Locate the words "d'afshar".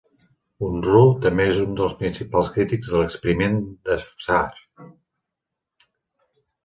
3.67-4.87